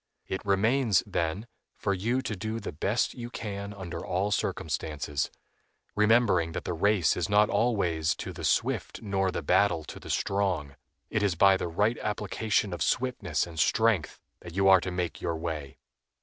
It 0.25 0.43
remains, 0.43 1.03
then, 1.05 1.45
for 1.75 1.93
you 1.93 2.23
to 2.23 2.35
do 2.35 2.59
the 2.59 2.71
best 2.71 3.13
you 3.13 3.29
can 3.29 3.71
under 3.71 4.03
all 4.03 4.31
circumstances, 4.31 5.29
remembering 5.95 6.53
that 6.53 6.63
the 6.63 6.73
race 6.73 7.15
is 7.15 7.29
not 7.29 7.51
always 7.51 8.15
to 8.15 8.33
the 8.33 8.43
swift 8.43 9.03
nor 9.03 9.29
the 9.29 9.43
battle 9.43 9.83
to 9.83 9.99
the 9.99 10.09
strong. 10.09 10.75
It 11.11 11.21
is 11.21 11.35
by 11.35 11.55
the 11.55 11.67
right 11.67 11.99
application 11.99 12.73
of 12.73 12.81
swiftness 12.81 13.45
and 13.45 13.59
strength 13.59 14.19
that 14.39 14.55
you 14.55 14.67
are 14.69 14.81
to 14.81 14.89
make 14.89 15.21
your 15.21 15.35
way. 15.35 15.77